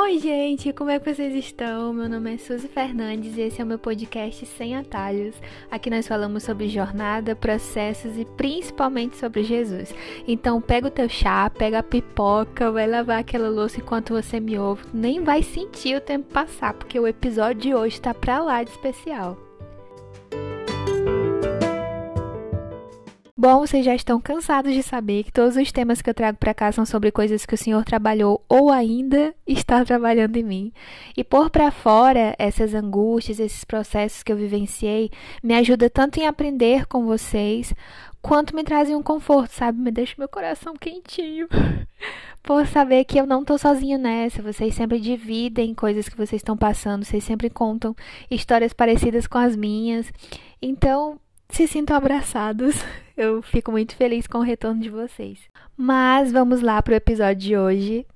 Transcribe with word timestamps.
Oi, 0.00 0.20
gente, 0.20 0.72
como 0.72 0.90
é 0.90 0.98
que 1.00 1.12
vocês 1.12 1.34
estão? 1.34 1.92
Meu 1.92 2.08
nome 2.08 2.32
é 2.32 2.38
Suzy 2.38 2.68
Fernandes 2.68 3.36
e 3.36 3.40
esse 3.40 3.60
é 3.60 3.64
o 3.64 3.66
meu 3.66 3.80
podcast 3.80 4.46
Sem 4.46 4.76
Atalhos. 4.76 5.34
Aqui 5.68 5.90
nós 5.90 6.06
falamos 6.06 6.44
sobre 6.44 6.68
jornada, 6.68 7.34
processos 7.34 8.16
e 8.16 8.24
principalmente 8.24 9.16
sobre 9.16 9.42
Jesus. 9.42 9.92
Então, 10.26 10.60
pega 10.60 10.86
o 10.86 10.90
teu 10.90 11.08
chá, 11.08 11.50
pega 11.50 11.80
a 11.80 11.82
pipoca, 11.82 12.70
vai 12.70 12.86
lavar 12.86 13.18
aquela 13.18 13.48
louça 13.48 13.80
enquanto 13.80 14.14
você 14.14 14.38
me 14.38 14.56
ouve. 14.56 14.84
Nem 14.94 15.20
vai 15.20 15.42
sentir 15.42 15.96
o 15.96 16.00
tempo 16.00 16.32
passar, 16.32 16.74
porque 16.74 16.98
o 16.98 17.08
episódio 17.08 17.60
de 17.60 17.74
hoje 17.74 18.00
tá 18.00 18.14
pra 18.14 18.38
lá 18.38 18.62
de 18.62 18.70
especial. 18.70 19.47
Bom, 23.40 23.60
vocês 23.60 23.84
já 23.84 23.94
estão 23.94 24.20
cansados 24.20 24.74
de 24.74 24.82
saber 24.82 25.22
que 25.22 25.30
todos 25.30 25.54
os 25.54 25.70
temas 25.70 26.02
que 26.02 26.10
eu 26.10 26.14
trago 26.14 26.36
para 26.36 26.52
cá 26.52 26.72
são 26.72 26.84
sobre 26.84 27.12
coisas 27.12 27.46
que 27.46 27.54
o 27.54 27.56
Senhor 27.56 27.84
trabalhou 27.84 28.44
ou 28.48 28.68
ainda 28.68 29.32
está 29.46 29.84
trabalhando 29.86 30.36
em 30.38 30.42
mim. 30.42 30.72
E 31.16 31.22
pôr 31.22 31.48
para 31.48 31.70
fora 31.70 32.34
essas 32.36 32.74
angústias, 32.74 33.38
esses 33.38 33.64
processos 33.64 34.24
que 34.24 34.32
eu 34.32 34.36
vivenciei, 34.36 35.08
me 35.40 35.54
ajuda 35.54 35.88
tanto 35.88 36.18
em 36.18 36.26
aprender 36.26 36.86
com 36.86 37.06
vocês, 37.06 37.72
quanto 38.20 38.56
me 38.56 38.64
trazem 38.64 38.96
um 38.96 39.04
conforto, 39.04 39.52
sabe? 39.52 39.78
Me 39.78 39.92
deixa 39.92 40.16
meu 40.18 40.28
coração 40.28 40.74
quentinho. 40.74 41.46
Por 42.42 42.66
saber 42.66 43.04
que 43.04 43.20
eu 43.20 43.26
não 43.26 43.44
tô 43.44 43.56
sozinha 43.56 43.98
nessa, 43.98 44.42
vocês 44.42 44.74
sempre 44.74 44.98
dividem 44.98 45.74
coisas 45.74 46.08
que 46.08 46.16
vocês 46.16 46.40
estão 46.40 46.56
passando, 46.56 47.04
vocês 47.04 47.22
sempre 47.22 47.48
contam 47.48 47.94
histórias 48.28 48.72
parecidas 48.72 49.28
com 49.28 49.38
as 49.38 49.54
minhas. 49.54 50.10
Então, 50.60 51.20
se 51.48 51.66
sintam 51.66 51.96
abraçados. 51.96 52.76
Eu 53.16 53.42
fico 53.42 53.72
muito 53.72 53.96
feliz 53.96 54.28
com 54.28 54.38
o 54.38 54.42
retorno 54.42 54.80
de 54.80 54.88
vocês. 54.88 55.40
Mas 55.76 56.30
vamos 56.30 56.60
lá 56.62 56.80
para 56.80 56.92
o 56.92 56.96
episódio 56.96 57.36
de 57.36 57.56
hoje. 57.56 58.06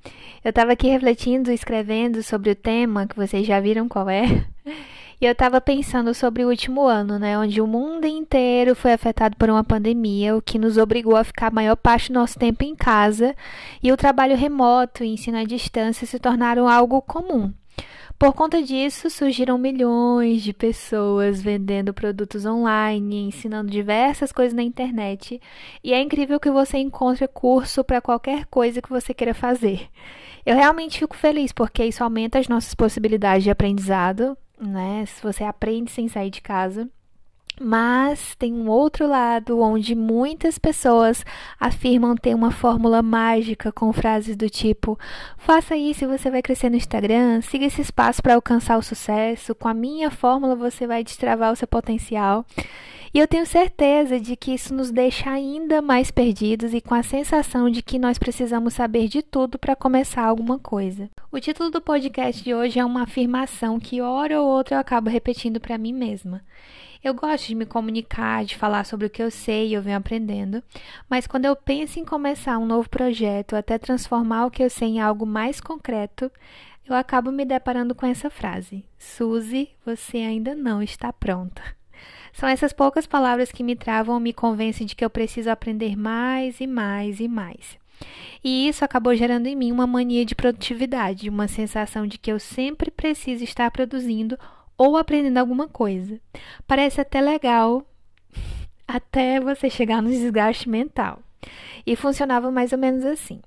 Eu 0.45 0.51
estava 0.51 0.73
aqui 0.73 0.89
refletindo, 0.89 1.51
escrevendo 1.51 2.23
sobre 2.23 2.51
o 2.51 2.55
tema, 2.55 3.07
que 3.09 3.17
vocês 3.17 3.45
já 3.45 3.59
viram 3.59 3.89
qual 3.89 4.09
é. 4.09 4.47
E 5.21 5.25
eu 5.25 5.31
estava 5.31 5.61
pensando 5.61 6.13
sobre 6.13 6.45
o 6.45 6.49
último 6.49 6.85
ano, 6.85 7.17
né, 7.17 7.39
onde 7.39 7.61
o 7.61 7.67
mundo 7.67 8.09
inteiro 8.09 8.75
foi 8.75 8.93
afetado 8.93 9.37
por 9.37 9.49
uma 9.49 9.63
pandemia, 9.63 10.37
o 10.37 10.43
que 10.43 10.59
nos 10.59 10.77
obrigou 10.77 11.15
a 11.15 11.23
ficar 11.23 11.47
a 11.47 11.51
maior 11.53 11.77
parte 11.77 12.09
do 12.09 12.15
nosso 12.15 12.37
tempo 12.37 12.65
em 12.65 12.75
casa, 12.75 13.33
e 13.81 13.93
o 13.93 13.97
trabalho 13.97 14.37
remoto 14.37 15.05
e 15.05 15.11
ensino 15.11 15.39
à 15.39 15.45
distância 15.45 16.09
se 16.09 16.19
tornaram 16.19 16.67
algo 16.67 17.01
comum. 17.01 17.53
Por 18.23 18.35
conta 18.35 18.63
disso, 18.63 19.11
surgiram 19.11 19.59
milhões 19.59 20.43
de 20.43 20.53
pessoas 20.53 21.43
vendendo 21.43 21.93
produtos 21.93 22.47
online, 22.47 23.27
ensinando 23.27 23.69
diversas 23.69 24.31
coisas 24.31 24.55
na 24.55 24.63
internet, 24.63 25.41
e 25.83 25.93
é 25.93 26.01
incrível 26.01 26.39
que 26.39 26.49
você 26.49 26.79
encontre 26.79 27.27
curso 27.27 27.83
para 27.83 28.01
qualquer 28.01 28.47
coisa 28.47 28.81
que 28.81 28.89
você 28.89 29.13
queira 29.13 29.35
fazer. 29.35 29.89
Eu 30.47 30.55
realmente 30.55 31.01
fico 31.01 31.17
feliz 31.17 31.51
porque 31.51 31.85
isso 31.85 32.05
aumenta 32.05 32.39
as 32.39 32.47
nossas 32.47 32.77
possibilidades 32.77 33.43
de 33.43 33.51
aprendizado, 33.51 34.39
né? 34.57 35.05
Se 35.05 35.21
você 35.21 35.43
aprende 35.43 35.91
sem 35.91 36.07
sair 36.07 36.31
de 36.31 36.41
casa. 36.41 36.89
Mas 37.65 38.35
tem 38.35 38.53
um 38.53 38.69
outro 38.69 39.07
lado 39.07 39.61
onde 39.61 39.95
muitas 39.95 40.59
pessoas 40.59 41.25
afirmam 41.61 42.17
ter 42.17 42.35
uma 42.35 42.51
fórmula 42.51 43.01
mágica 43.03 43.71
com 43.71 43.93
frases 43.93 44.35
do 44.35 44.51
tipo: 44.51 44.99
faça 45.39 45.77
isso 45.77 46.03
e 46.03 46.09
você 46.09 46.29
vai 46.29 46.43
crescer 46.43 46.69
no 46.71 46.77
Instagram, 46.77 47.41
siga 47.41 47.65
esse 47.65 47.81
espaço 47.81 48.21
para 48.21 48.35
alcançar 48.35 48.77
o 48.77 48.83
sucesso, 48.83 49.55
com 49.55 49.69
a 49.69 49.75
minha 49.75 50.11
fórmula 50.11 50.57
você 50.57 50.89
vai 50.89 51.05
destravar 51.05 51.53
o 51.53 51.57
seu 51.57 51.69
potencial. 51.69 52.45
E 53.15 53.19
eu 53.21 53.29
tenho 53.29 53.47
certeza 53.47 54.19
de 54.19 54.35
que 54.35 54.55
isso 54.55 54.75
nos 54.75 54.91
deixa 54.91 55.31
ainda 55.31 55.81
mais 55.81 56.11
perdidos 56.11 56.75
e 56.75 56.81
com 56.81 56.95
a 56.95 57.03
sensação 57.03 57.71
de 57.71 57.81
que 57.81 57.99
nós 57.99 58.19
precisamos 58.19 58.75
saber 58.75 59.07
de 59.07 59.23
tudo 59.23 59.57
para 59.57 59.77
começar 59.77 60.25
alguma 60.25 60.59
coisa. 60.59 61.09
O 61.31 61.39
título 61.39 61.71
do 61.71 61.81
podcast 61.81 62.43
de 62.43 62.55
hoje 62.55 62.81
é 62.81 62.85
uma 62.85 63.03
afirmação 63.03 63.79
que, 63.79 64.01
hora 64.01 64.41
ou 64.41 64.49
outra, 64.49 64.77
eu 64.77 64.81
acabo 64.81 65.11
repetindo 65.11 65.61
para 65.61 65.79
mim 65.79 65.93
mesma. 65.93 66.43
Eu 67.03 67.15
gosto 67.15 67.49
de 67.49 67.55
me 67.57 67.67
comunicar, 67.67 68.45
de 68.45 68.57
falar 68.57 68.85
sobre 68.85 69.07
o 69.07 69.11
que 69.11 69.21
eu 69.21 69.31
sei 69.31 69.69
e 69.69 69.75
eu 69.75 69.83
venho 69.83 69.97
aprendendo, 69.97 70.63
mas 71.11 71.27
quando 71.27 71.47
eu 71.47 71.57
penso 71.57 71.99
em 71.99 72.05
começar 72.05 72.59
um 72.59 72.67
novo 72.67 72.89
projeto, 72.89 73.57
até 73.57 73.77
transformar 73.77 74.47
o 74.47 74.51
que 74.51 74.63
eu 74.63 74.71
sei 74.71 74.89
em 74.89 75.01
algo 75.01 75.27
mais 75.27 75.61
concreto, 75.61 76.31
eu 76.89 76.95
acabo 76.95 77.33
me 77.33 77.45
deparando 77.45 77.93
com 77.93 78.07
essa 78.07 78.31
frase: 78.31 78.85
Suzy, 78.99 79.71
você 79.85 80.19
ainda 80.19 80.55
não 80.55 80.81
está 80.81 81.13
pronta. 81.13 81.63
São 82.33 82.49
essas 82.49 82.73
poucas 82.73 83.07
palavras 83.07 83.51
que 83.51 83.65
me 83.65 83.75
travam 83.75 84.19
e 84.19 84.23
me 84.23 84.33
convencem 84.33 84.87
de 84.87 84.95
que 84.95 85.05
eu 85.05 85.11
preciso 85.11 85.51
aprender 85.51 85.97
mais 85.97 86.61
e 86.61 86.67
mais 86.67 87.19
e 87.19 87.27
mais. 87.27 87.79
E 88.43 88.69
isso 88.69 88.85
acabou 88.85 89.15
gerando 89.15 89.47
em 89.47 89.55
mim 89.55 89.71
uma 89.71 89.87
mania 89.87 90.25
de 90.25 90.35
produtividade, 90.35 91.29
uma 91.29 91.47
sensação 91.47 92.07
de 92.07 92.19
que 92.19 92.33
eu 92.33 92.39
sempre 92.39 92.91
preciso 92.91 93.45
estar 93.45 93.71
produzindo 93.71 94.39
ou 94.77 94.97
aprendendo 94.97 95.39
alguma 95.39 95.69
coisa. 95.69 96.21
Parece 96.67 97.01
até 97.01 97.21
legal 97.21 97.87
até 98.87 99.41
você 99.41 99.71
chegar 99.71 100.03
no 100.03 100.11
desgaste 100.11 100.69
mental. 100.69 101.21
E 101.87 101.97
funcionava 101.97 102.51
mais 102.51 102.73
ou 102.73 102.79
menos 102.79 103.05
assim. 103.05 103.41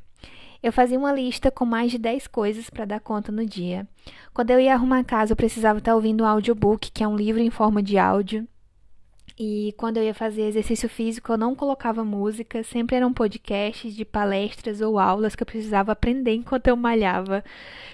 Eu 0.62 0.74
fazia 0.74 0.98
uma 0.98 1.14
lista 1.14 1.52
com 1.52 1.64
mais 1.64 1.92
de 1.92 1.98
10 1.98 2.28
coisas 2.28 2.70
para 2.70 2.86
dar 2.86 3.00
conta 3.00 3.32
no 3.32 3.46
dia. 3.46 3.88
Quando 4.34 4.50
eu 4.50 4.60
ia 4.60 4.74
arrumar 4.74 5.00
a 5.00 5.04
casa, 5.04 5.34
eu 5.34 5.38
precisava 5.38 5.78
estar 5.80 5.94
ouvindo 5.94 6.24
um 6.24 6.28
audiobook, 6.28 6.92
que 6.92 7.04
é 7.04 7.08
um 7.08 7.16
livro 7.16 7.40
em 7.40 7.52
forma 7.52 7.84
de 7.84 7.98
áudio. 7.98 8.48
E 9.38 9.74
quando 9.76 9.98
eu 9.98 10.04
ia 10.04 10.14
fazer 10.14 10.44
exercício 10.44 10.88
físico, 10.88 11.30
eu 11.34 11.38
não 11.38 11.54
colocava 11.54 12.06
música, 12.06 12.64
sempre 12.64 12.96
eram 12.96 13.12
podcasts 13.12 13.94
de 13.94 14.06
palestras 14.06 14.80
ou 14.80 14.98
aulas 14.98 15.36
que 15.36 15.44
eu 15.44 15.46
precisava 15.46 15.92
aprender 15.92 16.34
enquanto 16.34 16.68
eu 16.68 16.78
malhava. 16.78 17.44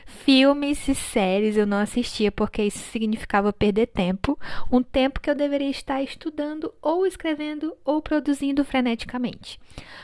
Filmes 0.06 0.88
e 0.88 0.94
séries 0.94 1.57
eu 1.57 1.66
não 1.66 1.79
assistia 1.79 2.31
porque 2.31 2.62
isso 2.62 2.78
significava 2.78 3.52
perder 3.52 3.88
tempo, 3.88 4.38
um 4.72 4.84
tempo 4.84 5.19
que 5.19 5.31
eu 5.31 5.35
deveria 5.35 5.72
estar 5.72 6.03
estudando 6.03 6.72
ou 6.79 7.07
escrevendo 7.07 7.75
ou 7.84 8.03
produzindo 8.03 8.63
freneticamente. 8.63 9.59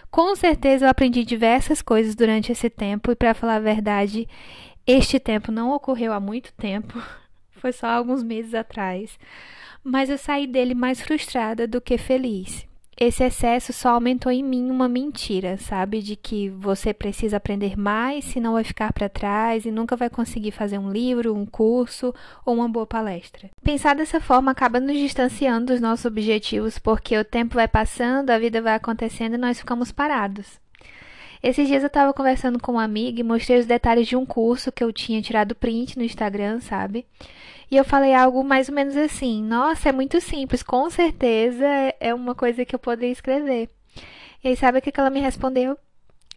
Com 0.10 0.36
certeza 0.36 0.88
eu 0.88 0.90
aprendi 0.90 1.24
diversas 1.24 1.84
coisas 1.84 2.16
durante 2.16 2.52
esse 2.52 2.68
tempo. 2.68 3.12
E 3.12 3.16
para 3.16 3.36
falar 3.36 3.58
a 3.58 3.60
verdade, 3.60 4.28
este 4.88 5.20
tempo 5.20 5.52
não 5.52 5.72
ocorreu 5.72 6.14
há 6.14 6.20
muito 6.20 6.52
tempo, 6.54 7.00
foi 7.62 7.72
só 7.72 7.86
alguns 7.86 8.24
meses 8.24 8.56
atrás 8.56 9.20
mas 9.88 10.10
eu 10.10 10.18
saí 10.18 10.46
dele 10.46 10.76
mais 10.76 11.02
frustrada 11.02 11.66
do 11.66 11.80
que 11.80 11.98
feliz. 11.98 12.68
Esse 13.00 13.24
excesso 13.24 13.72
só 13.72 13.90
aumentou 13.90 14.32
em 14.32 14.44
mim 14.44 14.72
uma 14.72 14.90
mentira, 14.90 15.56
sabe? 15.58 16.02
De 16.02 16.16
que 16.16 16.50
você 16.50 16.92
precisa 16.92 17.38
aprender 17.38 17.78
mais, 17.78 18.26
senão 18.26 18.54
vai 18.54 18.64
ficar 18.64 18.92
para 18.92 19.08
trás 19.08 19.66
e 19.66 19.72
nunca 19.72 19.96
vai 19.96 20.10
conseguir 20.10 20.52
fazer 20.52 20.80
um 20.80 20.92
livro, 20.92 21.36
um 21.36 21.46
curso 21.46 22.12
ou 22.44 22.56
uma 22.56 22.68
boa 22.68 22.88
palestra. 22.88 23.52
Pensar 23.62 23.96
dessa 23.96 24.20
forma 24.20 24.52
acaba 24.52 24.80
nos 24.80 24.98
distanciando 24.98 25.68
dos 25.68 25.80
nossos 25.80 26.06
objetivos, 26.06 26.80
porque 26.80 27.16
o 27.16 27.24
tempo 27.24 27.54
vai 27.54 27.68
passando, 27.68 28.32
a 28.32 28.40
vida 28.40 28.64
vai 28.64 28.74
acontecendo 28.74 29.36
e 29.36 29.38
nós 29.38 29.60
ficamos 29.60 29.92
parados. 29.92 30.60
Esses 31.42 31.68
dias 31.68 31.84
eu 31.84 31.88
estava 31.88 32.14
conversando 32.14 32.60
com 32.60 32.74
uma 32.74 32.84
amiga 32.84 33.20
e 33.20 33.24
mostrei 33.24 33.60
os 33.60 33.66
detalhes 33.66 34.08
de 34.08 34.16
um 34.16 34.26
curso 34.26 34.72
que 34.72 34.84
eu 34.84 34.92
tinha 34.92 35.22
tirado 35.22 35.56
print 35.56 35.98
no 35.98 36.04
Instagram, 36.04 36.60
sabe? 36.60 37.06
E 37.70 37.76
eu 37.76 37.84
falei 37.84 38.14
algo 38.14 38.44
mais 38.44 38.70
ou 38.70 38.76
menos 38.76 38.96
assim: 38.96 39.44
Nossa, 39.44 39.90
é 39.90 39.92
muito 39.92 40.20
simples, 40.22 40.64
com 40.64 40.90
certeza 40.90 41.66
é 42.00 42.14
uma 42.14 42.34
coisa 42.34 42.66
que 42.66 42.74
eu 42.74 42.80
poderia 42.80 43.12
escrever. 43.12 43.70
E 44.44 44.50
aí, 44.50 44.56
sabe 44.56 44.80
o 44.80 44.82
que 44.82 44.98
ela 44.98 45.10
me 45.10 45.20
respondeu? 45.20 45.78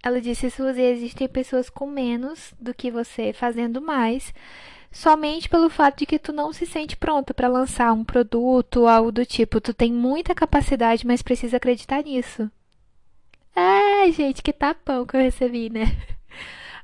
Ela 0.02 0.20
disse: 0.20 0.50
Suzy, 0.50 0.82
existem 0.82 1.28
pessoas 1.28 1.70
com 1.70 1.86
menos 1.86 2.52
do 2.60 2.74
que 2.74 2.90
você 2.90 3.32
fazendo 3.32 3.80
mais, 3.80 4.34
somente 4.90 5.48
pelo 5.48 5.70
fato 5.70 5.98
de 5.98 6.06
que 6.06 6.18
tu 6.18 6.32
não 6.32 6.52
se 6.52 6.66
sente 6.66 6.96
pronta 6.96 7.32
para 7.32 7.48
lançar 7.48 7.92
um 7.92 8.04
produto 8.04 8.80
ou 8.80 8.88
algo 8.88 9.12
do 9.12 9.24
tipo. 9.24 9.60
Tu 9.60 9.72
tem 9.74 9.92
muita 9.92 10.34
capacidade, 10.34 11.06
mas 11.06 11.22
precisa 11.22 11.58
acreditar 11.58 12.02
nisso. 12.02 12.50
É, 13.54 14.10
gente, 14.12 14.42
que 14.42 14.52
tapão 14.52 15.04
que 15.04 15.16
eu 15.16 15.20
recebi, 15.20 15.70
né? 15.70 15.84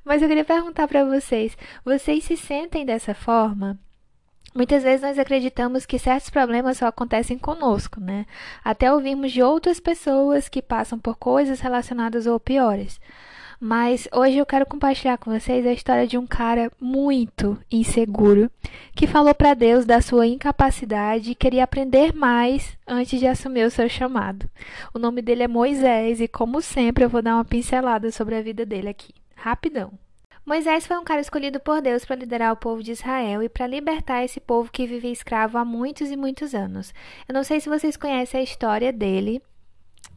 Mas 0.04 0.22
eu 0.22 0.28
queria 0.28 0.44
perguntar 0.44 0.86
para 0.86 1.04
vocês: 1.04 1.56
vocês 1.84 2.24
se 2.24 2.36
sentem 2.36 2.84
dessa 2.84 3.14
forma? 3.14 3.78
Muitas 4.54 4.82
vezes 4.82 5.02
nós 5.02 5.18
acreditamos 5.18 5.84
que 5.84 5.98
certos 5.98 6.30
problemas 6.30 6.78
só 6.78 6.86
acontecem 6.86 7.38
conosco, 7.38 8.00
né? 8.00 8.24
Até 8.64 8.90
ouvirmos 8.90 9.30
de 9.30 9.42
outras 9.42 9.78
pessoas 9.78 10.48
que 10.48 10.62
passam 10.62 10.98
por 10.98 11.16
coisas 11.16 11.60
relacionadas 11.60 12.26
ou 12.26 12.40
piores. 12.40 12.98
Mas 13.60 14.06
hoje 14.12 14.36
eu 14.36 14.44
quero 14.44 14.66
compartilhar 14.66 15.16
com 15.16 15.30
vocês 15.30 15.66
a 15.66 15.72
história 15.72 16.06
de 16.06 16.18
um 16.18 16.26
cara 16.26 16.70
muito 16.80 17.58
inseguro 17.70 18.50
que 18.94 19.06
falou 19.06 19.34
para 19.34 19.54
Deus 19.54 19.86
da 19.86 20.00
sua 20.00 20.26
incapacidade 20.26 21.30
e 21.30 21.34
queria 21.34 21.64
aprender 21.64 22.14
mais 22.14 22.76
antes 22.86 23.18
de 23.18 23.26
assumir 23.26 23.64
o 23.64 23.70
seu 23.70 23.88
chamado. 23.88 24.48
O 24.92 24.98
nome 24.98 25.22
dele 25.22 25.42
é 25.42 25.48
Moisés 25.48 26.20
e, 26.20 26.28
como 26.28 26.60
sempre, 26.60 27.04
eu 27.04 27.08
vou 27.08 27.22
dar 27.22 27.34
uma 27.34 27.44
pincelada 27.44 28.10
sobre 28.12 28.34
a 28.34 28.42
vida 28.42 28.66
dele 28.66 28.88
aqui. 28.88 29.14
Rapidão. 29.34 29.92
Moisés 30.44 30.86
foi 30.86 30.96
um 30.96 31.02
cara 31.02 31.20
escolhido 31.20 31.58
por 31.58 31.80
Deus 31.80 32.04
para 32.04 32.14
liderar 32.14 32.52
o 32.52 32.56
povo 32.56 32.80
de 32.80 32.92
Israel 32.92 33.42
e 33.42 33.48
para 33.48 33.66
libertar 33.66 34.22
esse 34.22 34.38
povo 34.38 34.70
que 34.70 34.86
vivia 34.86 35.10
escravo 35.10 35.58
há 35.58 35.64
muitos 35.64 36.08
e 36.08 36.16
muitos 36.16 36.54
anos. 36.54 36.94
Eu 37.28 37.34
não 37.34 37.42
sei 37.42 37.58
se 37.58 37.68
vocês 37.68 37.96
conhecem 37.96 38.38
a 38.38 38.44
história 38.44 38.92
dele, 38.92 39.42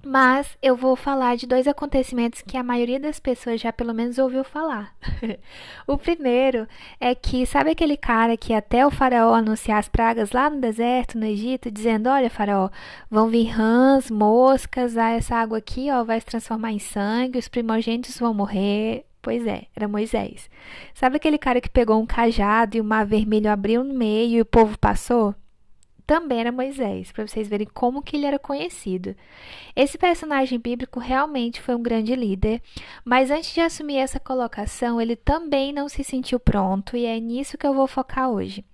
Mas 0.06 0.58
eu 0.62 0.78
vou 0.78 0.96
falar 0.96 1.36
de 1.36 1.46
dois 1.46 1.68
acontecimentos 1.68 2.42
que 2.42 2.56
a 2.56 2.64
maioria 2.64 3.00
das 3.00 3.20
pessoas 3.20 3.60
já 3.60 3.74
pelo 3.74 3.94
menos 3.94 4.18
ouviu 4.18 4.46
falar. 4.46 4.96
o 5.86 5.98
primeiro 5.98 6.66
é 7.02 7.14
que, 7.14 7.46
sabe 7.46 7.72
aquele 7.72 7.98
cara 7.98 8.38
que 8.38 8.54
até 8.54 8.86
o 8.86 8.92
faraó 8.92 9.34
anunciar 9.34 9.78
as 9.78 9.90
pragas 9.90 10.32
lá 10.32 10.50
no 10.50 10.62
deserto, 10.62 11.18
no 11.18 11.26
Egito, 11.26 11.70
dizendo: 11.70 12.10
Olha, 12.10 12.30
faraó, 12.30 12.70
vão 13.12 13.28
vir 13.28 13.48
rãs, 13.50 14.10
moscas, 14.10 14.96
ah, 14.98 15.12
essa 15.12 15.36
água 15.36 15.58
aqui 15.58 15.92
ó, 15.92 16.04
vai 16.04 16.20
se 16.22 16.28
transformar 16.28 16.72
em 16.72 16.80
sangue, 16.80 17.38
os 17.38 17.50
primogênitos 17.50 18.18
vão 18.18 18.34
morrer. 18.34 19.06
Pois 19.22 19.46
é, 19.46 19.66
era 19.76 19.86
Moisés. 19.86 20.50
Sabe 20.94 21.18
aquele 21.18 21.38
cara 21.38 21.60
que 21.60 21.70
pegou 21.70 22.02
um 22.02 22.06
cajado 22.06 22.78
e 22.78 22.82
o 22.82 22.86
mar 22.86 23.06
vermelho 23.06 23.52
abriu 23.52 23.84
no 23.84 23.94
meio 23.94 24.38
e 24.38 24.42
o 24.42 24.46
povo 24.46 24.80
passou? 24.80 25.36
Também 26.10 26.40
era 26.40 26.52
Moisés, 26.52 27.12
para 27.12 27.28
vocês 27.28 27.48
verem 27.48 27.68
como 27.72 28.02
que 28.02 28.18
ele 28.18 28.26
era 28.26 28.40
conhecido. 28.40 29.16
Esse 29.76 29.96
personagem 29.96 30.58
bíblico 30.58 31.00
realmente 31.00 31.62
foi 31.62 31.76
um 31.76 31.84
grande 31.84 32.16
líder, 32.16 32.64
mas 33.06 33.30
antes 33.30 33.54
de 33.54 33.62
assumir 33.62 33.98
essa 33.98 34.20
colocação, 34.20 35.00
ele 35.00 35.16
também 35.16 35.72
não 35.72 35.88
se 35.88 36.04
sentiu 36.04 36.40
pronto 36.40 36.98
e 36.98 37.06
é 37.06 37.20
nisso 37.20 37.60
que 37.60 37.68
eu 37.68 37.76
vou 37.76 37.86
focar 37.86 38.28
hoje. 38.28 38.66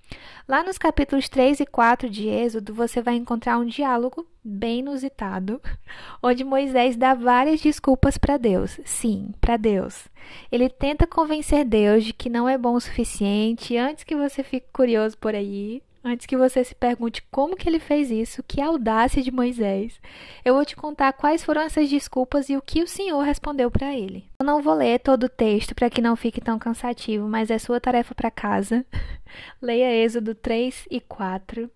Lá 0.47 0.63
nos 0.63 0.77
capítulos 0.77 1.27
3 1.27 1.59
e 1.59 1.65
4 1.65 2.09
de 2.09 2.29
Êxodo, 2.29 2.73
você 2.73 3.01
vai 3.01 3.15
encontrar 3.15 3.57
um 3.57 3.65
diálogo 3.65 4.25
bem 4.41 4.79
inusitado, 4.79 5.59
onde 6.23 6.45
Moisés 6.45 6.95
dá 6.95 7.13
várias 7.13 7.59
desculpas 7.59 8.17
para 8.17 8.37
Deus. 8.37 8.79
Sim, 8.85 9.33
para 9.41 9.57
Deus. 9.57 10.07
Ele 10.49 10.69
tenta 10.69 11.05
convencer 11.05 11.65
Deus 11.65 12.05
de 12.05 12.13
que 12.13 12.29
não 12.29 12.47
é 12.47 12.57
bom 12.57 12.75
o 12.75 12.79
suficiente. 12.79 13.75
Antes 13.75 14.05
que 14.05 14.15
você 14.15 14.41
fique 14.41 14.67
curioso 14.71 15.17
por 15.17 15.35
aí, 15.35 15.83
Antes 16.07 16.28
que 16.28 16.38
você 16.38 16.63
se 16.63 16.75
pergunte 16.75 17.25
como 17.31 17.56
que 17.56 17.68
ele 17.68 17.80
fez 17.80 18.12
isso, 18.12 18.44
que 18.44 18.62
audácia 18.62 19.24
de 19.24 19.31
Moisés, 19.31 20.00
eu 20.46 20.54
vou 20.54 20.63
te 20.63 20.75
contar 20.75 21.12
quais 21.13 21.44
foram 21.44 21.63
essas 21.63 21.90
desculpas 21.90 22.48
e 22.48 22.56
o 22.56 22.62
que 22.62 22.84
o 22.84 22.88
Senhor 22.88 23.19
respondeu 23.24 23.72
para 23.72 23.92
ele. 23.92 24.30
Eu 24.40 24.46
não 24.46 24.62
vou 24.62 24.75
ler 24.75 25.00
todo 25.00 25.24
o 25.24 25.30
texto 25.30 25.74
para 25.74 25.90
que 25.90 26.04
não 26.04 26.16
fique 26.16 26.40
tão 26.40 26.60
cansativo, 26.60 27.28
mas 27.28 27.50
é 27.50 27.57
sua 27.57 27.81
tarefa 27.81 28.13
para 28.13 28.30
casa. 28.30 28.86
Leia 29.60 29.92
Êxodo 29.96 30.36
3 30.36 30.86
e 30.92 31.02
4. 31.02 31.72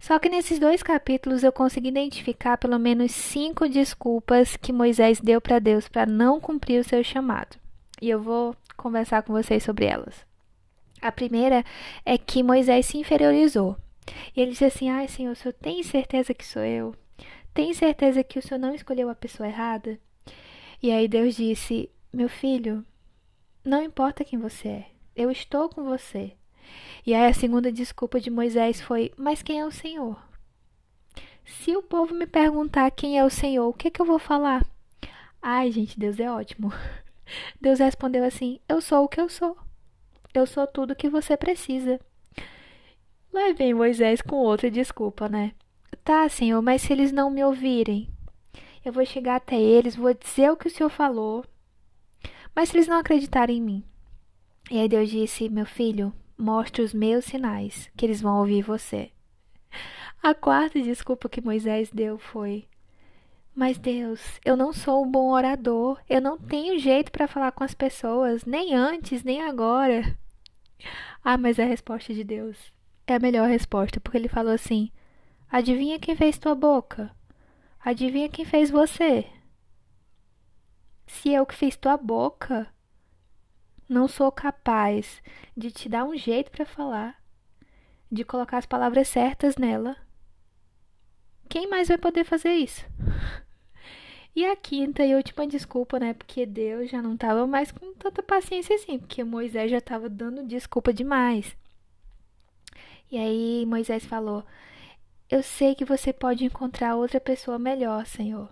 Só 0.00 0.18
que 0.18 0.30
nesses 0.30 0.58
dois 0.58 0.82
capítulos 0.82 1.42
eu 1.42 1.52
consegui 1.52 1.88
identificar 1.88 2.56
pelo 2.56 2.78
menos 2.78 3.12
cinco 3.12 3.68
desculpas 3.68 4.56
que 4.56 4.72
Moisés 4.72 5.20
deu 5.20 5.42
para 5.42 5.58
Deus 5.58 5.86
para 5.88 6.06
não 6.06 6.40
cumprir 6.40 6.80
o 6.80 6.84
seu 6.84 7.04
chamado. 7.04 7.58
E 8.00 8.08
eu 8.08 8.18
vou 8.18 8.56
conversar 8.78 9.22
com 9.22 9.34
vocês 9.34 9.62
sobre 9.62 9.84
elas. 9.84 10.31
A 11.02 11.10
primeira 11.10 11.64
é 12.06 12.16
que 12.16 12.44
Moisés 12.44 12.86
se 12.86 12.96
inferiorizou. 12.96 13.76
E 14.36 14.40
ele 14.40 14.52
disse 14.52 14.64
assim: 14.64 14.88
Ai, 14.88 15.08
Senhor, 15.08 15.32
o 15.32 15.36
senhor 15.36 15.52
tem 15.52 15.82
certeza 15.82 16.32
que 16.32 16.46
sou 16.46 16.62
eu? 16.62 16.94
Tem 17.52 17.74
certeza 17.74 18.22
que 18.22 18.38
o 18.38 18.42
senhor 18.42 18.60
não 18.60 18.72
escolheu 18.72 19.10
a 19.10 19.14
pessoa 19.14 19.48
errada? 19.48 19.98
E 20.80 20.92
aí 20.92 21.08
Deus 21.08 21.34
disse: 21.34 21.90
Meu 22.12 22.28
filho, 22.28 22.86
não 23.64 23.82
importa 23.82 24.24
quem 24.24 24.38
você 24.38 24.68
é, 24.68 24.86
eu 25.16 25.28
estou 25.28 25.68
com 25.68 25.82
você. 25.82 26.36
E 27.04 27.12
aí 27.12 27.28
a 27.28 27.34
segunda 27.34 27.72
desculpa 27.72 28.20
de 28.20 28.30
Moisés 28.30 28.80
foi: 28.80 29.12
Mas 29.16 29.42
quem 29.42 29.58
é 29.58 29.66
o 29.66 29.72
Senhor? 29.72 30.16
Se 31.44 31.76
o 31.76 31.82
povo 31.82 32.14
me 32.14 32.28
perguntar 32.28 32.92
quem 32.92 33.18
é 33.18 33.24
o 33.24 33.30
Senhor, 33.30 33.68
o 33.68 33.74
que, 33.74 33.88
é 33.88 33.90
que 33.90 34.00
eu 34.00 34.06
vou 34.06 34.20
falar? 34.20 34.64
Ai, 35.40 35.72
gente, 35.72 35.98
Deus 35.98 36.20
é 36.20 36.30
ótimo. 36.30 36.72
Deus 37.60 37.80
respondeu 37.80 38.24
assim: 38.24 38.60
Eu 38.68 38.80
sou 38.80 39.04
o 39.04 39.08
que 39.08 39.20
eu 39.20 39.28
sou. 39.28 39.56
Eu 40.34 40.46
sou 40.46 40.66
tudo 40.66 40.96
que 40.96 41.08
você 41.08 41.36
precisa. 41.36 42.00
Lá 43.32 43.52
vem 43.52 43.74
Moisés 43.74 44.20
com 44.22 44.36
outra 44.36 44.70
desculpa, 44.70 45.28
né? 45.28 45.52
Tá, 46.04 46.28
Senhor, 46.28 46.60
mas 46.60 46.82
se 46.82 46.92
eles 46.92 47.12
não 47.12 47.30
me 47.30 47.44
ouvirem, 47.44 48.08
eu 48.84 48.92
vou 48.92 49.04
chegar 49.06 49.36
até 49.36 49.60
eles, 49.60 49.94
vou 49.94 50.12
dizer 50.12 50.50
o 50.50 50.56
que 50.56 50.66
o 50.66 50.70
Senhor 50.70 50.90
falou. 50.90 51.44
Mas 52.54 52.68
se 52.68 52.76
eles 52.76 52.88
não 52.88 52.98
acreditarem 52.98 53.58
em 53.58 53.62
mim. 53.62 53.84
E 54.70 54.78
aí 54.78 54.88
Deus 54.88 55.10
disse: 55.10 55.48
Meu 55.48 55.66
filho, 55.66 56.12
mostre 56.36 56.82
os 56.82 56.92
meus 56.92 57.24
sinais, 57.24 57.90
que 57.96 58.04
eles 58.04 58.20
vão 58.20 58.38
ouvir 58.38 58.62
você. 58.62 59.10
A 60.22 60.34
quarta 60.34 60.80
desculpa 60.80 61.28
que 61.28 61.40
Moisés 61.40 61.90
deu 61.90 62.18
foi: 62.18 62.66
Mas 63.54 63.78
Deus, 63.78 64.20
eu 64.44 64.56
não 64.56 64.72
sou 64.72 65.04
um 65.04 65.10
bom 65.10 65.30
orador, 65.30 66.00
eu 66.08 66.20
não 66.20 66.38
tenho 66.38 66.78
jeito 66.78 67.10
para 67.10 67.28
falar 67.28 67.52
com 67.52 67.64
as 67.64 67.74
pessoas, 67.74 68.44
nem 68.44 68.74
antes, 68.74 69.22
nem 69.22 69.42
agora. 69.42 70.16
Ah, 71.24 71.36
mas 71.36 71.58
é 71.58 71.64
a 71.64 71.66
resposta 71.66 72.12
de 72.12 72.24
Deus 72.24 72.72
é 73.06 73.14
a 73.16 73.18
melhor 73.18 73.48
resposta, 73.48 74.00
porque 74.00 74.16
ele 74.16 74.28
falou 74.28 74.52
assim: 74.52 74.90
Adivinha 75.50 75.98
quem 75.98 76.16
fez 76.16 76.38
tua 76.38 76.54
boca? 76.54 77.14
Adivinha 77.84 78.28
quem 78.28 78.44
fez 78.44 78.70
você? 78.70 79.26
Se 81.06 81.32
eu 81.32 81.44
que 81.44 81.54
fiz 81.54 81.76
tua 81.76 81.96
boca, 81.96 82.68
não 83.88 84.08
sou 84.08 84.30
capaz 84.30 85.22
de 85.56 85.70
te 85.70 85.88
dar 85.88 86.04
um 86.04 86.16
jeito 86.16 86.50
para 86.50 86.64
falar, 86.64 87.20
de 88.10 88.24
colocar 88.24 88.58
as 88.58 88.66
palavras 88.66 89.08
certas 89.08 89.56
nela, 89.56 89.96
quem 91.48 91.68
mais 91.68 91.88
vai 91.88 91.98
poder 91.98 92.24
fazer 92.24 92.52
isso? 92.52 92.84
E 94.34 94.46
a 94.46 94.56
quinta 94.56 95.04
e 95.04 95.14
última 95.14 95.46
desculpa, 95.46 95.98
né? 95.98 96.14
Porque 96.14 96.46
Deus 96.46 96.90
já 96.90 97.02
não 97.02 97.14
estava 97.14 97.46
mais 97.46 97.70
com 97.70 97.92
tanta 97.92 98.22
paciência 98.22 98.74
assim, 98.74 98.98
porque 98.98 99.22
Moisés 99.22 99.70
já 99.70 99.76
estava 99.76 100.08
dando 100.08 100.46
desculpa 100.46 100.90
demais. 100.90 101.54
E 103.10 103.18
aí 103.18 103.66
Moisés 103.66 104.06
falou: 104.06 104.42
Eu 105.30 105.42
sei 105.42 105.74
que 105.74 105.84
você 105.84 106.14
pode 106.14 106.46
encontrar 106.46 106.96
outra 106.96 107.20
pessoa 107.20 107.58
melhor, 107.58 108.06
Senhor. 108.06 108.48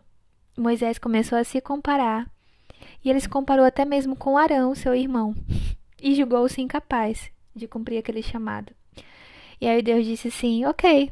Moisés 0.54 0.98
começou 0.98 1.38
a 1.38 1.44
se 1.44 1.62
comparar. 1.62 2.30
E 3.02 3.08
ele 3.08 3.20
se 3.20 3.28
comparou 3.28 3.64
até 3.64 3.86
mesmo 3.86 4.14
com 4.14 4.36
Arão, 4.36 4.74
seu 4.74 4.94
irmão, 4.94 5.34
e 6.00 6.14
julgou-se 6.14 6.60
incapaz 6.60 7.30
de 7.56 7.66
cumprir 7.66 7.98
aquele 7.98 8.22
chamado. 8.22 8.74
E 9.58 9.66
aí 9.66 9.80
Deus 9.80 10.04
disse 10.04 10.28
assim: 10.28 10.66
Ok, 10.66 11.10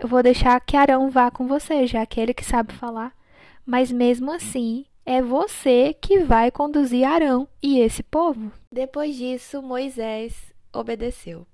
eu 0.00 0.08
vou 0.08 0.20
deixar 0.20 0.60
que 0.60 0.76
Arão 0.76 1.10
vá 1.10 1.30
com 1.30 1.46
você, 1.46 1.86
já 1.86 2.04
que 2.04 2.18
é 2.18 2.24
ele 2.24 2.34
que 2.34 2.44
sabe 2.44 2.74
falar 2.74 3.19
mas 3.64 3.90
mesmo 3.90 4.30
assim 4.30 4.84
é 5.04 5.22
você 5.22 5.94
que 5.94 6.20
vai 6.20 6.50
conduzir 6.50 7.04
Arão 7.06 7.48
e 7.62 7.78
esse 7.78 8.02
povo. 8.02 8.52
Depois 8.70 9.16
disso, 9.16 9.62
Moisés 9.62 10.52
obedeceu. 10.72 11.46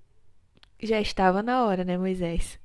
Já 0.82 1.00
estava 1.00 1.42
na 1.42 1.64
hora, 1.64 1.84
né, 1.84 1.96
Moisés? 1.96 2.58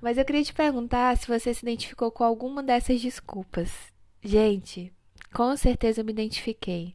Mas 0.00 0.18
eu 0.18 0.24
queria 0.24 0.44
te 0.44 0.52
perguntar 0.52 1.16
se 1.16 1.26
você 1.26 1.54
se 1.54 1.64
identificou 1.64 2.10
com 2.10 2.22
alguma 2.22 2.62
dessas 2.62 3.00
desculpas. 3.00 3.72
Gente, 4.22 4.92
com 5.32 5.56
certeza 5.56 6.00
eu 6.00 6.04
me 6.04 6.12
identifiquei. 6.12 6.94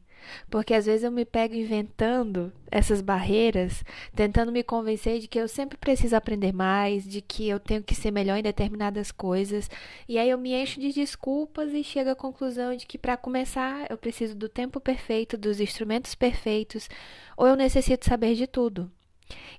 Porque 0.50 0.74
às 0.74 0.86
vezes 0.86 1.04
eu 1.04 1.10
me 1.10 1.24
pego 1.24 1.54
inventando 1.54 2.52
essas 2.70 3.00
barreiras, 3.00 3.84
tentando 4.14 4.50
me 4.50 4.62
convencer 4.62 5.18
de 5.18 5.28
que 5.28 5.38
eu 5.38 5.46
sempre 5.46 5.76
preciso 5.76 6.16
aprender 6.16 6.52
mais, 6.52 7.04
de 7.04 7.20
que 7.20 7.48
eu 7.48 7.60
tenho 7.60 7.82
que 7.82 7.94
ser 7.94 8.10
melhor 8.10 8.38
em 8.38 8.42
determinadas 8.42 9.12
coisas, 9.12 9.70
e 10.08 10.18
aí 10.18 10.30
eu 10.30 10.38
me 10.38 10.52
encho 10.54 10.80
de 10.80 10.92
desculpas 10.92 11.72
e 11.72 11.84
chego 11.84 12.10
à 12.10 12.16
conclusão 12.16 12.74
de 12.74 12.86
que 12.86 12.98
para 12.98 13.16
começar 13.16 13.86
eu 13.90 13.98
preciso 13.98 14.34
do 14.34 14.48
tempo 14.48 14.80
perfeito, 14.80 15.36
dos 15.36 15.60
instrumentos 15.60 16.14
perfeitos, 16.14 16.88
ou 17.36 17.46
eu 17.46 17.56
necessito 17.56 18.06
saber 18.06 18.34
de 18.34 18.46
tudo. 18.46 18.90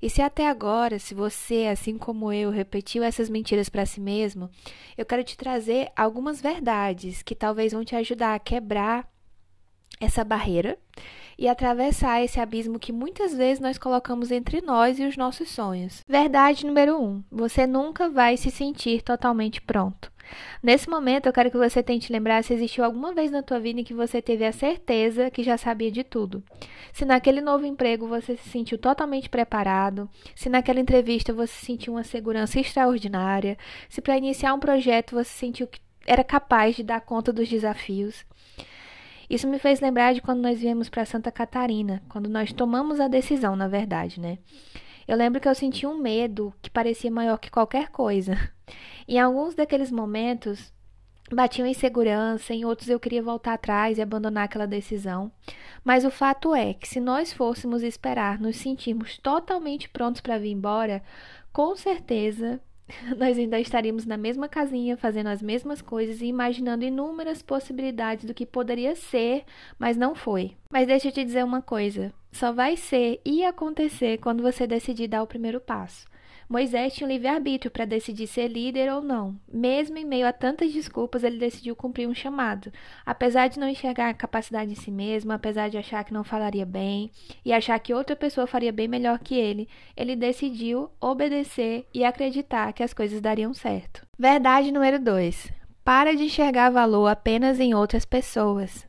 E 0.02 0.10
se 0.10 0.22
até 0.22 0.48
agora, 0.48 1.00
se 1.00 1.14
você, 1.14 1.68
assim 1.72 1.98
como 1.98 2.32
eu, 2.32 2.52
repetiu 2.52 3.04
essas 3.04 3.30
mentiras 3.30 3.70
para 3.70 3.86
si 3.86 4.00
mesmo, 4.00 4.50
eu 4.98 5.06
quero 5.06 5.24
te 5.24 5.38
trazer 5.38 5.92
algumas 5.96 6.42
verdades 6.42 7.24
que 7.24 7.36
talvez 7.36 7.74
vão 7.74 7.86
te 7.86 7.96
ajudar 7.96 8.36
a 8.36 8.40
quebrar 8.40 9.08
essa 10.00 10.24
barreira 10.24 10.78
e 11.38 11.48
atravessar 11.48 12.22
esse 12.24 12.40
abismo 12.40 12.80
que 12.80 12.92
muitas 12.92 13.34
vezes 13.34 13.60
nós 13.60 13.78
colocamos 13.78 14.32
entre 14.32 14.62
nós 14.62 15.00
e 15.00 15.06
os 15.06 15.18
nossos 15.18 15.50
sonhos. 15.50 16.04
Verdade 16.08 16.66
número 16.66 17.02
um: 17.02 17.24
você 17.32 17.66
nunca 17.66 18.10
vai 18.10 18.38
se 18.38 18.52
sentir 18.52 19.02
totalmente 19.02 19.62
pronto. 19.62 20.12
Nesse 20.62 20.90
momento, 20.90 21.26
eu 21.26 21.34
quero 21.34 21.52
que 21.52 21.58
você 21.58 21.84
tente 21.84 22.12
lembrar 22.12 22.44
se 22.44 22.54
existiu 22.54 22.84
alguma 22.84 23.14
vez 23.14 23.30
na 23.30 23.44
tua 23.44 23.60
vida 23.60 23.82
em 23.82 23.84
que 23.84 23.94
você 23.94 24.22
teve 24.22 24.46
a 24.46 24.54
certeza 24.54 25.30
que 25.30 25.44
já 25.44 25.58
sabia 25.58 25.92
de 25.92 26.04
tudo. 26.04 26.44
Se 26.94 27.06
naquele 27.06 27.42
novo 27.42 27.66
emprego 27.66 28.08
você 28.08 28.38
se 28.38 28.50
sentiu 28.50 28.78
totalmente 28.78 29.30
preparado, 29.30 30.10
se 30.34 30.50
naquela 30.50 30.80
entrevista 30.80 31.34
você 31.34 31.54
sentiu 31.66 31.94
uma 31.94 32.04
segurança 32.04 32.60
extraordinária, 32.60 33.58
se 33.90 34.02
para 34.02 34.18
iniciar 34.18 34.54
um 34.54 34.60
projeto 34.60 35.16
você 35.16 35.30
sentiu 35.30 35.68
que 35.68 35.80
era 36.06 36.24
capaz 36.24 36.76
de 36.76 36.84
dar 36.84 37.02
conta 37.02 37.32
dos 37.32 37.48
desafios. 37.48 38.26
Isso 39.34 39.48
me 39.48 39.58
fez 39.58 39.82
lembrar 39.82 40.14
de 40.14 40.22
quando 40.22 40.44
nós 40.44 40.60
viemos 40.60 40.90
para 40.90 41.06
Santa 41.06 41.32
Catarina, 41.32 42.04
quando 42.08 42.30
nós 42.30 42.54
tomamos 42.54 43.00
a 43.00 43.08
decisão, 43.08 43.56
na 43.56 43.68
verdade, 43.68 44.20
né? 44.20 44.38
Eu 45.08 45.18
lembro 45.18 45.42
que 45.42 45.48
eu 45.50 45.56
senti 45.56 45.88
um 45.88 45.98
medo 45.98 46.54
que 46.62 46.70
parecia 46.70 47.10
maior 47.10 47.40
que 47.40 47.50
qualquer 47.50 47.90
coisa. 47.90 48.38
Em 49.08 49.20
alguns 49.20 49.56
daqueles 49.56 49.90
momentos, 49.90 50.72
batiam 51.32 51.66
insegurança, 51.66 52.54
em 52.54 52.64
outros 52.64 52.90
eu 52.90 53.00
queria 53.00 53.24
voltar 53.24 53.54
atrás 53.56 53.98
e 53.98 54.04
abandonar 54.04 54.44
aquela 54.44 54.68
decisão. 54.68 55.32
Mas 55.84 56.06
o 56.06 56.12
fato 56.12 56.54
é 56.54 56.76
que 56.76 56.88
se 56.88 57.00
nós 57.00 57.34
fôssemos 57.34 57.82
esperar 57.82 58.40
nos 58.40 58.58
sentirmos 58.58 59.18
totalmente 59.18 59.90
prontos 59.90 60.22
para 60.22 60.38
vir 60.38 60.52
embora, 60.52 61.02
com 61.52 61.76
certeza 61.76 62.62
nós 63.18 63.38
ainda 63.38 63.60
estaríamos 63.60 64.06
na 64.06 64.18
mesma 64.18 64.48
casinha, 64.48 64.98
fazendo 64.98 65.28
as 65.28 65.42
mesmas 65.42 65.82
coisas 65.82 66.22
e 66.22 66.26
imaginando 66.26 66.84
inúmeras 66.84 67.42
possibilidades 67.42 68.26
do 68.26 68.34
que 68.34 68.46
poderia 68.46 68.96
ser, 68.96 69.44
mas 69.78 69.98
não 69.98 70.16
foi. 70.16 70.56
Mas 70.70 70.88
deixa 70.88 71.08
eu 71.10 71.12
te 71.12 71.24
dizer 71.24 71.44
uma 71.44 71.62
coisa: 71.62 72.14
só 72.32 72.52
vai 72.52 72.76
ser 72.76 73.22
e 73.26 73.44
acontecer 73.44 74.18
quando 74.18 74.44
você 74.44 74.66
decidir 74.66 75.08
dar 75.08 75.24
o 75.24 75.28
primeiro 75.28 75.60
passo. 75.60 76.06
Moisés 76.54 76.94
tinha 76.94 77.08
o 77.08 77.12
livre-arbítrio 77.12 77.72
para 77.72 77.84
decidir 77.84 78.28
ser 78.28 78.48
líder 78.48 78.94
ou 78.94 79.02
não. 79.02 79.36
Mesmo 79.52 79.98
em 79.98 80.06
meio 80.06 80.28
a 80.28 80.32
tantas 80.32 80.72
desculpas, 80.72 81.24
ele 81.24 81.40
decidiu 81.40 81.76
cumprir 81.76 82.08
um 82.08 82.14
chamado. 82.14 82.72
Apesar 83.04 83.48
de 83.48 83.60
não 83.60 83.68
enxergar 83.68 84.10
a 84.10 84.14
capacidade 84.14 84.72
em 84.72 84.76
si 84.76 84.92
mesmo, 84.92 85.32
apesar 85.32 85.68
de 85.68 85.80
achar 85.80 86.04
que 86.04 86.14
não 86.14 86.24
falaria 86.24 86.64
bem 86.64 87.10
e 87.44 87.52
achar 87.52 87.80
que 87.80 87.92
outra 87.92 88.16
pessoa 88.16 88.46
faria 88.46 88.72
bem 88.72 88.88
melhor 88.88 89.18
que 89.18 89.34
ele, 89.34 89.68
ele 89.98 90.16
decidiu 90.16 90.92
obedecer 91.02 91.88
e 91.92 92.04
acreditar 92.04 92.72
que 92.72 92.84
as 92.84 92.94
coisas 92.94 93.20
dariam 93.20 93.52
certo. 93.52 94.06
Verdade 94.16 94.72
número 94.72 95.00
2. 95.00 95.52
Para 95.84 96.16
de 96.16 96.26
enxergar 96.26 96.70
valor 96.70 97.08
apenas 97.08 97.60
em 97.60 97.74
outras 97.74 98.06
pessoas. 98.06 98.88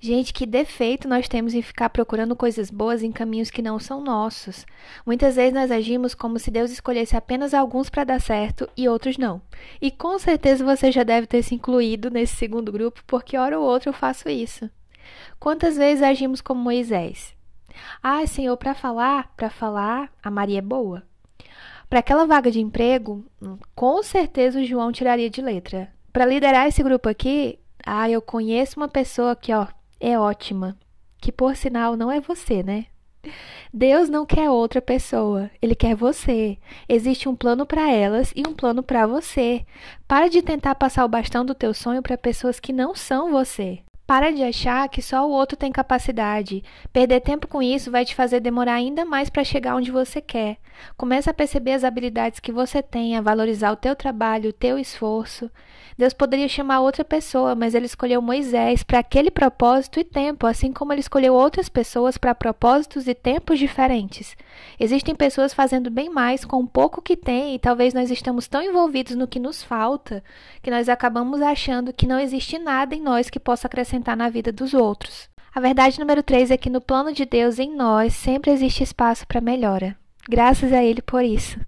Gente, 0.00 0.32
que 0.32 0.46
defeito 0.46 1.08
nós 1.08 1.28
temos 1.28 1.54
em 1.54 1.62
ficar 1.62 1.90
procurando 1.90 2.36
coisas 2.36 2.70
boas 2.70 3.02
em 3.02 3.10
caminhos 3.10 3.50
que 3.50 3.60
não 3.60 3.80
são 3.80 4.00
nossos. 4.00 4.64
Muitas 5.04 5.34
vezes 5.34 5.52
nós 5.52 5.72
agimos 5.72 6.14
como 6.14 6.38
se 6.38 6.52
Deus 6.52 6.70
escolhesse 6.70 7.16
apenas 7.16 7.52
alguns 7.52 7.90
para 7.90 8.04
dar 8.04 8.20
certo 8.20 8.68
e 8.76 8.88
outros 8.88 9.18
não. 9.18 9.42
E 9.82 9.90
com 9.90 10.16
certeza 10.16 10.64
você 10.64 10.92
já 10.92 11.02
deve 11.02 11.26
ter 11.26 11.42
se 11.42 11.56
incluído 11.56 12.10
nesse 12.10 12.36
segundo 12.36 12.70
grupo, 12.70 13.02
porque 13.08 13.36
hora 13.36 13.58
ou 13.58 13.66
outra 13.66 13.88
eu 13.88 13.92
faço 13.92 14.28
isso. 14.28 14.70
Quantas 15.40 15.76
vezes 15.76 16.02
agimos 16.02 16.40
como 16.40 16.62
Moisés? 16.62 17.34
Ah, 18.00 18.24
Senhor, 18.24 18.56
para 18.56 18.74
falar, 18.74 19.32
para 19.36 19.50
falar, 19.50 20.12
a 20.22 20.30
Maria 20.30 20.60
é 20.60 20.62
boa. 20.62 21.02
Para 21.90 21.98
aquela 21.98 22.24
vaga 22.24 22.52
de 22.52 22.60
emprego, 22.60 23.24
com 23.74 24.00
certeza 24.04 24.60
o 24.60 24.64
João 24.64 24.92
tiraria 24.92 25.28
de 25.28 25.42
letra. 25.42 25.92
Para 26.12 26.26
liderar 26.26 26.68
esse 26.68 26.82
grupo 26.84 27.08
aqui, 27.08 27.58
ah, 27.84 28.08
eu 28.08 28.22
conheço 28.22 28.78
uma 28.78 28.88
pessoa 28.88 29.34
que, 29.34 29.52
ó, 29.52 29.66
é 30.00 30.18
ótima, 30.18 30.76
que 31.20 31.32
por 31.32 31.56
sinal 31.56 31.96
não 31.96 32.10
é 32.10 32.20
você, 32.20 32.62
né? 32.62 32.86
Deus 33.72 34.08
não 34.08 34.24
quer 34.24 34.48
outra 34.48 34.80
pessoa, 34.80 35.50
ele 35.60 35.74
quer 35.74 35.94
você. 35.94 36.56
Existe 36.88 37.28
um 37.28 37.36
plano 37.36 37.66
para 37.66 37.90
elas 37.90 38.32
e 38.34 38.42
um 38.46 38.54
plano 38.54 38.82
para 38.82 39.06
você. 39.06 39.66
Para 40.06 40.28
de 40.28 40.40
tentar 40.40 40.74
passar 40.76 41.04
o 41.04 41.08
bastão 41.08 41.44
do 41.44 41.54
teu 41.54 41.74
sonho 41.74 42.02
para 42.02 42.16
pessoas 42.16 42.58
que 42.58 42.72
não 42.72 42.94
são 42.94 43.30
você. 43.30 43.80
Para 44.08 44.32
de 44.32 44.42
achar 44.42 44.88
que 44.88 45.02
só 45.02 45.28
o 45.28 45.30
outro 45.30 45.54
tem 45.54 45.70
capacidade. 45.70 46.64
Perder 46.90 47.20
tempo 47.20 47.46
com 47.46 47.60
isso 47.60 47.90
vai 47.90 48.06
te 48.06 48.14
fazer 48.14 48.40
demorar 48.40 48.72
ainda 48.72 49.04
mais 49.04 49.28
para 49.28 49.44
chegar 49.44 49.76
onde 49.76 49.90
você 49.90 50.18
quer. 50.18 50.56
Comece 50.96 51.28
a 51.28 51.34
perceber 51.34 51.72
as 51.72 51.84
habilidades 51.84 52.40
que 52.40 52.50
você 52.50 52.82
tem, 52.82 53.18
a 53.18 53.20
valorizar 53.20 53.70
o 53.70 53.76
teu 53.76 53.94
trabalho, 53.94 54.48
o 54.48 54.52
teu 54.52 54.78
esforço. 54.78 55.50
Deus 55.98 56.14
poderia 56.14 56.48
chamar 56.48 56.80
outra 56.80 57.04
pessoa, 57.04 57.54
mas 57.54 57.74
ele 57.74 57.84
escolheu 57.84 58.22
Moisés 58.22 58.82
para 58.82 59.00
aquele 59.00 59.30
propósito 59.30 60.00
e 60.00 60.04
tempo, 60.04 60.46
assim 60.46 60.72
como 60.72 60.92
ele 60.92 61.00
escolheu 61.00 61.34
outras 61.34 61.68
pessoas 61.68 62.16
para 62.16 62.34
propósitos 62.34 63.08
e 63.08 63.14
tempos 63.14 63.58
diferentes. 63.58 64.36
Existem 64.80 65.14
pessoas 65.14 65.52
fazendo 65.52 65.90
bem 65.90 66.08
mais 66.08 66.46
com 66.46 66.60
o 66.60 66.66
pouco 66.66 67.02
que 67.02 67.16
têm 67.16 67.54
e 67.54 67.58
talvez 67.58 67.92
nós 67.92 68.10
estamos 68.10 68.48
tão 68.48 68.62
envolvidos 68.62 69.16
no 69.16 69.28
que 69.28 69.40
nos 69.40 69.62
falta 69.62 70.22
que 70.62 70.70
nós 70.70 70.88
acabamos 70.88 71.42
achando 71.42 71.92
que 71.92 72.06
não 72.06 72.18
existe 72.18 72.58
nada 72.58 72.94
em 72.94 73.02
nós 73.02 73.28
que 73.28 73.40
possa 73.40 73.66
acrescentar 73.66 73.97
na 74.16 74.28
vida 74.28 74.52
dos 74.52 74.74
outros. 74.74 75.28
A 75.54 75.60
verdade 75.60 75.98
número 75.98 76.22
3 76.22 76.50
é 76.50 76.56
que 76.56 76.70
no 76.70 76.80
plano 76.80 77.12
de 77.12 77.24
Deus 77.24 77.58
em 77.58 77.74
nós 77.74 78.14
sempre 78.14 78.50
existe 78.50 78.82
espaço 78.82 79.26
para 79.26 79.40
melhora. 79.40 79.96
Graças 80.28 80.72
a 80.72 80.84
Ele 80.84 81.02
por 81.02 81.24
isso. 81.24 81.58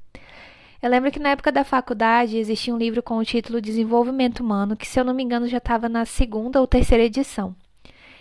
Eu 0.82 0.88
lembro 0.88 1.10
que 1.10 1.18
na 1.18 1.30
época 1.30 1.52
da 1.52 1.64
faculdade 1.64 2.38
existia 2.38 2.74
um 2.74 2.78
livro 2.78 3.02
com 3.02 3.18
o 3.18 3.24
título 3.24 3.60
Desenvolvimento 3.60 4.40
Humano, 4.40 4.76
que 4.76 4.86
se 4.86 4.98
eu 4.98 5.04
não 5.04 5.12
me 5.12 5.22
engano 5.22 5.46
já 5.46 5.58
estava 5.58 5.88
na 5.88 6.04
segunda 6.04 6.60
ou 6.60 6.66
terceira 6.66 7.04
edição. 7.04 7.54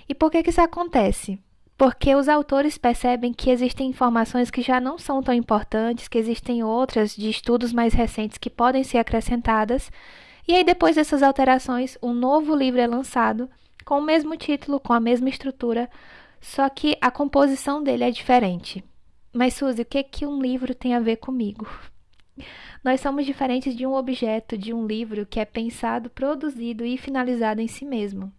E 0.08 0.16
por 0.16 0.30
que, 0.32 0.44
que 0.44 0.50
isso 0.50 0.60
acontece? 0.60 1.40
Porque 1.78 2.14
os 2.16 2.28
autores 2.28 2.78
percebem 2.78 3.32
que 3.32 3.50
existem 3.50 3.88
informações 3.88 4.52
que 4.52 4.62
já 4.62 4.82
não 4.82 4.98
são 4.98 5.24
tão 5.24 5.34
importantes, 5.34 6.10
que 6.10 6.18
existem 6.18 6.62
outras 6.62 7.16
de 7.16 7.30
estudos 7.30 7.72
mais 7.72 7.94
recentes 7.94 8.38
que 8.38 8.50
podem 8.50 8.84
ser 8.84 8.98
acrescentadas, 8.98 9.90
e 10.46 10.56
aí 10.56 10.64
depois 10.64 10.96
dessas 10.96 11.24
alterações, 11.24 11.98
um 12.04 12.12
novo 12.14 12.56
livro 12.56 12.82
é 12.82 12.88
lançado 12.88 13.50
com 13.86 14.00
o 14.00 14.04
mesmo 14.04 14.36
título, 14.38 14.80
com 14.80 14.94
a 14.94 15.00
mesma 15.00 15.30
estrutura, 15.30 15.90
só 16.42 16.70
que 16.70 16.98
a 17.02 17.12
composição 17.12 17.84
dele 17.84 18.04
é 18.04 18.12
diferente. 18.12 18.84
Mas 19.34 19.54
Suzy, 19.54 19.82
o 19.82 19.86
que 19.86 20.04
que 20.04 20.26
um 20.26 20.42
livro 20.42 20.74
tem 20.74 20.96
a 20.96 21.00
ver 21.00 21.18
comigo? 21.18 21.68
Nós 22.84 23.02
somos 23.02 23.26
diferentes 23.26 23.76
de 23.76 23.86
um 23.86 23.94
objeto, 23.94 24.58
de 24.58 24.74
um 24.74 24.88
livro 24.88 25.26
que 25.26 25.40
é 25.40 25.46
pensado, 25.46 26.10
produzido 26.10 26.86
e 26.86 26.98
finalizado 26.98 27.62
em 27.62 27.68
si 27.68 27.86
mesmo. 27.86 28.32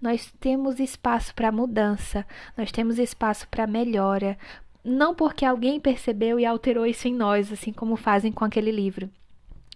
Nós 0.00 0.32
temos 0.38 0.78
espaço 0.78 1.34
para 1.34 1.50
mudança, 1.50 2.26
nós 2.56 2.70
temos 2.70 2.98
espaço 2.98 3.48
para 3.48 3.66
melhora, 3.66 4.38
não 4.84 5.14
porque 5.14 5.44
alguém 5.44 5.80
percebeu 5.80 6.38
e 6.38 6.46
alterou 6.46 6.86
isso 6.86 7.08
em 7.08 7.14
nós, 7.14 7.52
assim 7.52 7.72
como 7.72 7.96
fazem 7.96 8.32
com 8.32 8.44
aquele 8.44 8.70
livro, 8.70 9.10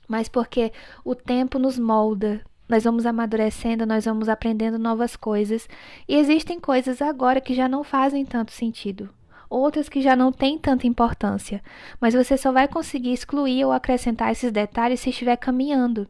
mas 0.08 0.28
porque 0.28 0.72
o 1.04 1.14
tempo 1.14 1.58
nos 1.58 1.78
molda. 1.78 2.44
Nós 2.68 2.84
vamos 2.84 3.06
amadurecendo, 3.06 3.86
nós 3.86 4.04
vamos 4.04 4.28
aprendendo 4.28 4.78
novas 4.78 5.16
coisas, 5.16 5.68
e 6.08 6.16
existem 6.16 6.58
coisas 6.58 7.00
agora 7.00 7.40
que 7.40 7.54
já 7.54 7.68
não 7.68 7.84
fazem 7.84 8.24
tanto 8.24 8.52
sentido 8.52 9.10
outras 9.48 9.88
que 9.88 10.02
já 10.02 10.16
não 10.16 10.32
têm 10.32 10.58
tanta 10.58 10.86
importância, 10.86 11.62
mas 12.00 12.14
você 12.14 12.36
só 12.36 12.52
vai 12.52 12.68
conseguir 12.68 13.12
excluir 13.12 13.64
ou 13.64 13.72
acrescentar 13.72 14.32
esses 14.32 14.52
detalhes 14.52 15.00
se 15.00 15.10
estiver 15.10 15.36
caminhando. 15.36 16.08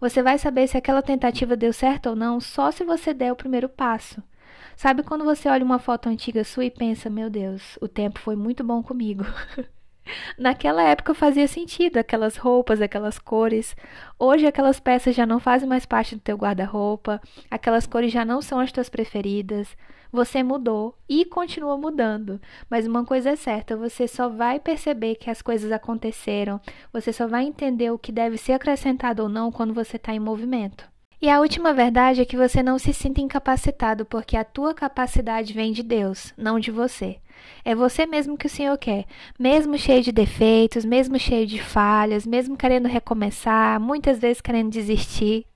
Você 0.00 0.22
vai 0.22 0.38
saber 0.38 0.68
se 0.68 0.76
aquela 0.76 1.02
tentativa 1.02 1.56
deu 1.56 1.72
certo 1.72 2.10
ou 2.10 2.16
não 2.16 2.40
só 2.40 2.70
se 2.70 2.84
você 2.84 3.14
der 3.14 3.32
o 3.32 3.36
primeiro 3.36 3.68
passo. 3.68 4.22
Sabe 4.76 5.02
quando 5.02 5.24
você 5.24 5.48
olha 5.48 5.64
uma 5.64 5.78
foto 5.78 6.08
antiga 6.08 6.44
sua 6.44 6.64
e 6.64 6.70
pensa: 6.70 7.08
Meu 7.08 7.30
Deus, 7.30 7.78
o 7.80 7.88
tempo 7.88 8.18
foi 8.18 8.36
muito 8.36 8.64
bom 8.64 8.82
comigo? 8.82 9.24
Naquela 10.38 10.82
época 10.82 11.14
fazia 11.14 11.48
sentido 11.48 11.96
aquelas 11.96 12.36
roupas, 12.36 12.80
aquelas 12.80 13.18
cores. 13.18 13.74
Hoje 14.18 14.46
aquelas 14.46 14.80
peças 14.80 15.14
já 15.14 15.26
não 15.26 15.40
fazem 15.40 15.68
mais 15.68 15.86
parte 15.86 16.14
do 16.14 16.20
teu 16.20 16.36
guarda-roupa, 16.36 17.20
aquelas 17.50 17.86
cores 17.86 18.12
já 18.12 18.24
não 18.24 18.42
são 18.42 18.60
as 18.60 18.72
tuas 18.72 18.88
preferidas. 18.88 19.76
Você 20.12 20.44
mudou 20.44 20.96
e 21.08 21.24
continua 21.24 21.76
mudando. 21.76 22.40
Mas 22.70 22.86
uma 22.86 23.04
coisa 23.04 23.30
é 23.30 23.36
certa, 23.36 23.76
você 23.76 24.06
só 24.06 24.28
vai 24.28 24.60
perceber 24.60 25.16
que 25.16 25.28
as 25.28 25.42
coisas 25.42 25.72
aconteceram, 25.72 26.60
você 26.92 27.12
só 27.12 27.26
vai 27.26 27.44
entender 27.44 27.90
o 27.90 27.98
que 27.98 28.12
deve 28.12 28.36
ser 28.36 28.52
acrescentado 28.52 29.24
ou 29.24 29.28
não 29.28 29.50
quando 29.50 29.74
você 29.74 29.96
está 29.96 30.14
em 30.14 30.20
movimento. 30.20 30.93
E 31.24 31.30
a 31.30 31.40
última 31.40 31.72
verdade 31.72 32.20
é 32.20 32.24
que 32.26 32.36
você 32.36 32.62
não 32.62 32.78
se 32.78 32.92
sinta 32.92 33.18
incapacitado, 33.18 34.04
porque 34.04 34.36
a 34.36 34.44
tua 34.44 34.74
capacidade 34.74 35.54
vem 35.54 35.72
de 35.72 35.82
Deus, 35.82 36.34
não 36.36 36.60
de 36.60 36.70
você. 36.70 37.16
É 37.64 37.74
você 37.74 38.04
mesmo 38.04 38.36
que 38.36 38.46
o 38.46 38.50
Senhor 38.50 38.76
quer, 38.76 39.06
mesmo 39.38 39.78
cheio 39.78 40.02
de 40.02 40.12
defeitos, 40.12 40.84
mesmo 40.84 41.18
cheio 41.18 41.46
de 41.46 41.62
falhas, 41.62 42.26
mesmo 42.26 42.58
querendo 42.58 42.88
recomeçar, 42.88 43.80
muitas 43.80 44.18
vezes 44.18 44.42
querendo 44.42 44.68
desistir. 44.68 45.46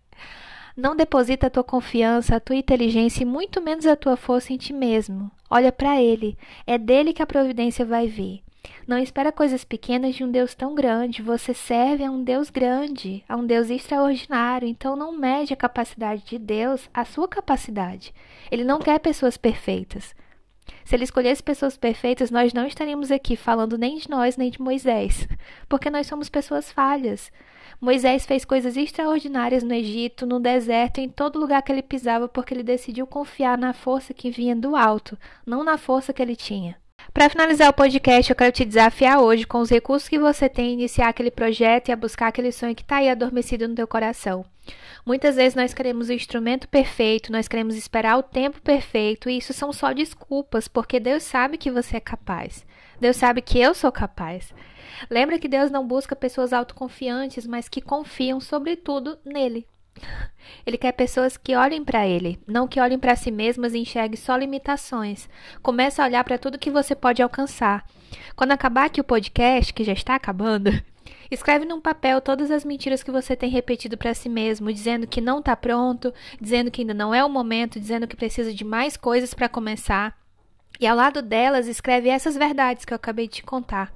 Não 0.74 0.96
deposita 0.96 1.48
a 1.48 1.50
tua 1.50 1.64
confiança, 1.64 2.36
a 2.36 2.40
tua 2.40 2.56
inteligência 2.56 3.22
e 3.22 3.26
muito 3.26 3.60
menos 3.60 3.84
a 3.84 3.94
tua 3.94 4.16
força 4.16 4.54
em 4.54 4.56
ti 4.56 4.72
mesmo. 4.72 5.30
Olha 5.50 5.70
para 5.70 6.00
Ele, 6.00 6.38
é 6.66 6.78
dele 6.78 7.12
que 7.12 7.20
a 7.20 7.26
providência 7.26 7.84
vai 7.84 8.06
vir. 8.06 8.42
Não 8.86 8.98
espera 8.98 9.30
coisas 9.32 9.64
pequenas 9.64 10.14
de 10.14 10.24
um 10.24 10.30
Deus 10.30 10.54
tão 10.54 10.74
grande. 10.74 11.22
Você 11.22 11.52
serve 11.52 12.04
a 12.04 12.10
um 12.10 12.22
Deus 12.22 12.50
grande, 12.50 13.24
a 13.28 13.36
um 13.36 13.46
Deus 13.46 13.70
extraordinário. 13.70 14.68
Então 14.68 14.96
não 14.96 15.16
mede 15.16 15.52
a 15.52 15.56
capacidade 15.56 16.24
de 16.24 16.38
Deus 16.38 16.88
a 16.92 17.04
sua 17.04 17.28
capacidade. 17.28 18.14
Ele 18.50 18.64
não 18.64 18.78
quer 18.78 18.98
pessoas 18.98 19.36
perfeitas. 19.36 20.14
Se 20.84 20.94
ele 20.94 21.04
escolhesse 21.04 21.42
pessoas 21.42 21.76
perfeitas, 21.76 22.30
nós 22.30 22.52
não 22.52 22.66
estaríamos 22.66 23.10
aqui 23.10 23.36
falando 23.36 23.76
nem 23.76 23.98
de 23.98 24.08
nós, 24.08 24.36
nem 24.36 24.50
de 24.50 24.60
Moisés, 24.60 25.28
porque 25.68 25.90
nós 25.90 26.06
somos 26.06 26.28
pessoas 26.28 26.70
falhas. 26.72 27.30
Moisés 27.80 28.26
fez 28.26 28.44
coisas 28.44 28.76
extraordinárias 28.76 29.62
no 29.62 29.72
Egito, 29.72 30.26
no 30.26 30.40
deserto, 30.40 30.98
em 30.98 31.08
todo 31.08 31.38
lugar 31.38 31.62
que 31.62 31.70
ele 31.70 31.82
pisava, 31.82 32.28
porque 32.28 32.52
ele 32.52 32.62
decidiu 32.62 33.06
confiar 33.06 33.56
na 33.56 33.72
força 33.72 34.12
que 34.12 34.30
vinha 34.30 34.56
do 34.56 34.74
alto, 34.74 35.16
não 35.46 35.62
na 35.62 35.78
força 35.78 36.12
que 36.12 36.20
ele 36.20 36.34
tinha. 36.34 36.76
Para 37.18 37.30
finalizar 37.30 37.68
o 37.68 37.72
podcast, 37.72 38.30
eu 38.30 38.36
quero 38.36 38.52
te 38.52 38.64
desafiar 38.64 39.20
hoje, 39.20 39.44
com 39.44 39.58
os 39.58 39.68
recursos 39.68 40.08
que 40.08 40.20
você 40.20 40.48
tem, 40.48 40.68
a 40.68 40.72
iniciar 40.72 41.08
aquele 41.08 41.32
projeto 41.32 41.88
e 41.88 41.92
a 41.92 41.96
buscar 41.96 42.28
aquele 42.28 42.52
sonho 42.52 42.76
que 42.76 42.82
está 42.82 42.98
aí 42.98 43.08
adormecido 43.08 43.66
no 43.66 43.74
teu 43.74 43.88
coração. 43.88 44.44
Muitas 45.04 45.34
vezes 45.34 45.56
nós 45.56 45.74
queremos 45.74 46.08
o 46.08 46.12
instrumento 46.12 46.68
perfeito, 46.68 47.32
nós 47.32 47.48
queremos 47.48 47.74
esperar 47.74 48.18
o 48.18 48.22
tempo 48.22 48.60
perfeito, 48.60 49.28
e 49.28 49.36
isso 49.36 49.52
são 49.52 49.72
só 49.72 49.92
desculpas, 49.92 50.68
porque 50.68 51.00
Deus 51.00 51.24
sabe 51.24 51.58
que 51.58 51.72
você 51.72 51.96
é 51.96 52.00
capaz. 52.00 52.64
Deus 53.00 53.16
sabe 53.16 53.42
que 53.42 53.58
eu 53.58 53.74
sou 53.74 53.90
capaz. 53.90 54.54
Lembra 55.10 55.40
que 55.40 55.48
Deus 55.48 55.72
não 55.72 55.84
busca 55.84 56.14
pessoas 56.14 56.52
autoconfiantes, 56.52 57.48
mas 57.48 57.68
que 57.68 57.80
confiam, 57.80 58.38
sobretudo, 58.38 59.18
nele. 59.24 59.66
Ele 60.66 60.78
quer 60.78 60.92
pessoas 60.92 61.36
que 61.36 61.54
olhem 61.54 61.84
para 61.84 62.06
ele, 62.06 62.38
não 62.46 62.68
que 62.68 62.80
olhem 62.80 62.98
para 62.98 63.16
si 63.16 63.30
mesmas 63.30 63.74
e 63.74 63.78
enxerguem 63.78 64.16
só 64.16 64.36
limitações. 64.36 65.28
Comece 65.62 66.00
a 66.00 66.04
olhar 66.04 66.24
para 66.24 66.38
tudo 66.38 66.58
que 66.58 66.70
você 66.70 66.94
pode 66.94 67.22
alcançar. 67.22 67.84
Quando 68.34 68.52
acabar 68.52 68.86
aqui 68.86 69.00
o 69.00 69.04
podcast, 69.04 69.72
que 69.72 69.84
já 69.84 69.92
está 69.92 70.14
acabando, 70.14 70.70
Escreve 71.30 71.66
num 71.66 71.80
papel 71.80 72.20
todas 72.22 72.50
as 72.50 72.64
mentiras 72.64 73.02
que 73.02 73.10
você 73.10 73.36
tem 73.36 73.50
repetido 73.50 73.98
para 73.98 74.14
si 74.14 74.28
mesmo, 74.28 74.72
dizendo 74.72 75.06
que 75.06 75.20
não 75.20 75.40
está 75.40 75.54
pronto, 75.54 76.12
dizendo 76.40 76.70
que 76.70 76.80
ainda 76.80 76.94
não 76.94 77.14
é 77.14 77.22
o 77.22 77.28
momento, 77.28 77.78
dizendo 77.78 78.06
que 78.06 78.16
precisa 78.16 78.52
de 78.52 78.64
mais 78.64 78.96
coisas 78.96 79.34
para 79.34 79.48
começar. 79.48 80.16
E 80.80 80.86
ao 80.86 80.96
lado 80.96 81.20
delas, 81.20 81.66
escreve 81.66 82.08
essas 82.08 82.36
verdades 82.36 82.84
que 82.84 82.94
eu 82.94 82.96
acabei 82.96 83.26
de 83.26 83.34
te 83.34 83.42
contar. 83.42 83.92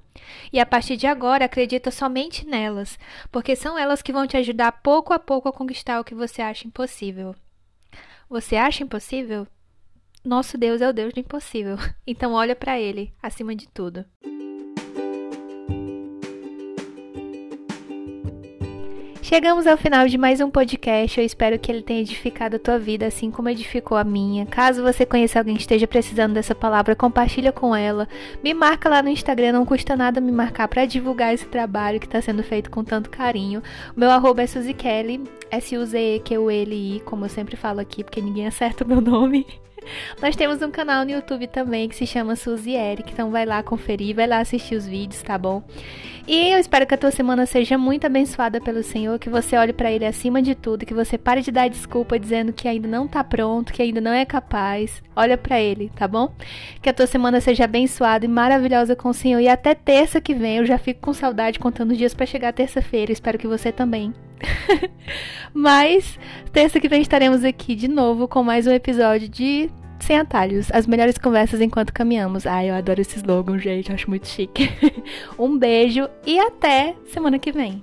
E 0.52 0.61
a 0.61 0.66
partir 0.66 0.97
de 0.97 1.07
agora, 1.07 1.45
acredita 1.45 1.90
somente 1.90 2.47
nelas, 2.47 2.99
porque 3.31 3.57
são 3.57 3.78
elas 3.78 4.02
que 4.02 4.12
vão 4.12 4.26
te 4.26 4.37
ajudar 4.37 4.73
pouco 4.83 5.12
a 5.12 5.19
pouco 5.19 5.49
a 5.49 5.52
conquistar 5.52 6.00
o 6.00 6.04
que 6.04 6.14
você 6.14 6.42
acha 6.42 6.66
impossível. 6.66 7.35
Você 8.28 8.57
acha 8.57 8.83
impossível? 8.83 9.47
Nosso 10.25 10.57
Deus 10.57 10.81
é 10.81 10.88
o 10.88 10.92
Deus 10.92 11.12
do 11.12 11.21
impossível. 11.21 11.76
Então 12.07 12.33
olha 12.33 12.54
para 12.54 12.78
ele 12.78 13.12
acima 13.23 13.54
de 13.54 13.69
tudo. 13.69 14.04
Chegamos 19.33 19.67
ao 19.67 19.79
final 19.79 20.07
de 20.07 20.19
mais 20.19 20.43
um 20.43 20.51
podcast. 20.51 21.19
Eu 21.19 21.25
espero 21.25 21.59
que 21.59 21.73
ele 21.73 21.81
tenha 21.81 22.03
edificado 22.03 22.57
a 22.57 22.59
tua 22.59 22.79
vida, 22.79 23.07
assim 23.07 23.31
como 23.31 23.49
edificou 23.49 23.97
a 23.97 24.05
minha. 24.05 24.45
Caso 24.45 24.83
você 24.83 25.07
conheça 25.07 25.39
alguém 25.39 25.55
que 25.55 25.62
esteja 25.62 25.87
precisando 25.87 26.35
dessa 26.35 26.55
palavra, 26.55 26.95
compartilha 26.95 27.51
com 27.51 27.75
ela. 27.75 28.07
Me 28.45 28.53
marca 28.53 28.91
lá 28.91 29.03
no 29.03 29.09
Instagram, 29.09 29.53
não 29.53 29.65
custa 29.65 29.97
nada 29.97 30.21
me 30.21 30.31
marcar 30.31 30.69
para 30.69 30.85
divulgar 30.85 31.33
esse 31.33 31.47
trabalho 31.47 31.99
que 31.99 32.05
está 32.05 32.21
sendo 32.21 32.43
feito 32.43 32.71
com 32.71 32.85
tanto 32.85 33.09
carinho. 33.09 33.62
O 33.97 34.01
meu 34.01 34.11
arroba 34.11 34.43
é 34.43 34.47
Suzy 34.47 34.75
Kelly, 34.75 35.25
S-U-Z-E-Q-U-L-I, 35.51 37.01
como 37.07 37.25
eu 37.25 37.31
sempre 37.31 37.57
falo 37.57 37.81
aqui, 37.81 38.05
porque 38.05 38.21
ninguém 38.21 38.47
acerta 38.47 38.85
o 38.85 38.87
meu 38.87 39.01
nome. 39.01 39.47
Nós 40.21 40.37
temos 40.37 40.62
um 40.62 40.71
canal 40.71 41.05
no 41.05 41.11
YouTube 41.11 41.47
também 41.47 41.89
que 41.89 41.97
se 41.97 42.07
chama 42.07 42.37
Suzy 42.37 42.73
Eric, 42.73 43.12
então 43.12 43.31
vai 43.31 43.45
lá 43.45 43.62
conferir, 43.62 44.15
vai 44.15 44.27
lá 44.27 44.39
assistir 44.39 44.75
os 44.75 44.87
vídeos, 44.87 45.23
tá 45.23 45.37
bom? 45.37 45.62
E 46.27 46.51
eu 46.53 46.59
espero 46.61 46.87
que 46.87 46.95
a 46.95 46.99
tua 46.99 47.11
semana 47.11 47.47
seja 47.47 47.77
muito 47.77 48.07
abençoada 48.07 48.61
pelo 48.61 48.83
Senhor, 48.85 49.19
que 49.19 49.29
você 49.29 49.57
olhe 49.57 49.73
para 49.73 49.91
Ele 49.91 50.07
acima 50.07 50.41
de 50.41 50.55
tudo, 50.55 50.87
que 50.87 50.95
você 50.95 51.19
pare 51.19 51.43
de 51.43 51.51
dar 51.51 51.69
desculpa 51.69 52.17
dizendo 52.17 52.53
que 52.53 52.69
ainda 52.69 52.87
não 52.87 53.09
tá 53.09 53.25
pronto, 53.25 53.73
que 53.73 53.83
ainda 53.83 54.01
não 54.01 54.12
é 54.12 54.25
capaz. 54.25 55.03
Olha 55.17 55.37
para 55.37 55.61
Ele, 55.61 55.91
tá 55.97 56.07
bom? 56.07 56.33
Que 56.81 56.89
a 56.89 56.93
tua 56.93 57.09
semana 57.09 57.41
seja 57.41 57.65
abençoada 57.65 58.25
e 58.25 58.29
maravilhosa 58.29 58.95
com 58.95 59.09
o 59.09 59.15
Senhor. 59.15 59.41
E 59.41 59.49
até 59.49 59.75
terça 59.75 60.21
que 60.21 60.33
vem, 60.33 60.59
eu 60.59 60.67
já 60.67 60.79
fico 60.79 61.01
com 61.01 61.12
saudade 61.12 61.59
contando 61.59 61.91
os 61.91 61.99
dias 61.99 62.15
para 62.15 62.25
chegar 62.25 62.53
terça-feira. 62.53 63.11
Espero 63.11 63.37
que 63.37 63.49
você 63.49 63.73
também. 63.73 64.15
Mas 65.55 66.19
terça 66.53 66.81
que 66.81 66.89
vem 66.89 67.03
estaremos 67.03 67.45
aqui 67.45 67.75
de 67.75 67.89
novo 67.89 68.27
com 68.27 68.43
mais 68.43 68.67
um 68.67 68.73
episódio 68.73 69.29
de 69.29 69.71
Sem 70.01 70.19
Atalhos, 70.19 70.71
as 70.73 70.87
melhores 70.87 71.19
conversas 71.19 71.61
enquanto 71.61 71.93
caminhamos. 71.93 72.47
Ai, 72.47 72.71
eu 72.71 72.75
adoro 72.75 73.01
esse 73.01 73.17
slogan, 73.17 73.59
gente, 73.59 73.93
acho 73.93 74.09
muito 74.09 74.27
chique. 74.27 74.71
um 75.39 75.59
beijo 75.59 76.09
e 76.27 76.39
até 76.39 76.95
semana 77.07 77.39
que 77.39 77.53
vem. 77.53 77.83